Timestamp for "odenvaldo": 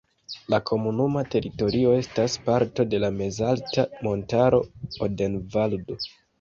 5.09-6.03